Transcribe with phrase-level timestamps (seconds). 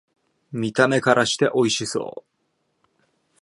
[0.51, 2.89] 見た目からしておいしそう